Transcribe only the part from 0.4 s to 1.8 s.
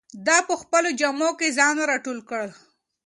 په خپلو جامو کې ځان